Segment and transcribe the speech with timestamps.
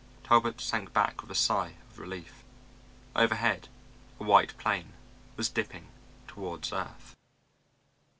[0.23, 2.43] Talbot sank back with a sigh of relief.
[3.15, 3.67] Overhead
[4.19, 4.93] a white plane
[5.37, 5.89] was dipping
[6.25, 7.15] toward earth.